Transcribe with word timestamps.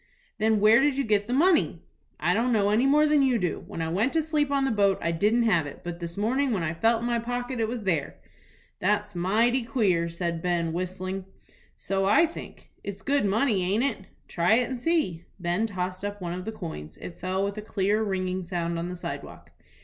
"Then 0.39 0.59
where 0.59 0.81
did 0.81 0.97
you 0.97 1.03
get 1.03 1.27
the 1.27 1.31
money?" 1.31 1.83
"I 2.19 2.33
don't 2.33 2.51
know 2.51 2.71
any 2.71 2.87
more 2.87 3.05
than 3.05 3.21
you 3.21 3.37
do. 3.37 3.63
When 3.67 3.83
I 3.83 3.87
went 3.89 4.13
to 4.13 4.23
sleep 4.23 4.49
on 4.49 4.65
the 4.65 4.71
boat 4.71 4.97
I 4.99 5.11
didn't 5.11 5.43
have 5.43 5.67
it, 5.67 5.81
but 5.83 5.99
this 5.99 6.17
morning 6.17 6.49
when 6.49 6.63
I 6.63 6.73
felt 6.73 7.01
in 7.01 7.05
my 7.07 7.19
pocket 7.19 7.59
it 7.59 7.67
was 7.67 7.83
there." 7.83 8.15
"That's 8.79 9.13
mighty 9.13 9.61
queer," 9.61 10.09
said 10.09 10.41
Ben, 10.41 10.73
whistling. 10.73 11.25
"So 11.77 12.05
I 12.05 12.25
think." 12.25 12.71
"It's 12.83 13.03
good 13.03 13.25
money, 13.25 13.61
aint 13.63 13.83
it?" 13.83 14.07
"Try 14.27 14.55
it 14.55 14.71
and 14.71 14.79
see." 14.79 15.25
Ben 15.39 15.67
tossed 15.67 16.03
up 16.03 16.19
one 16.19 16.33
of 16.33 16.45
the 16.45 16.51
coins. 16.51 16.97
It 16.97 17.19
fell 17.19 17.45
with 17.45 17.59
a 17.59 17.61
clear, 17.61 18.01
ringing 18.01 18.41
sound 18.41 18.79
on 18.79 18.89
the 18.89 18.95
sidewalk. 18.95 19.51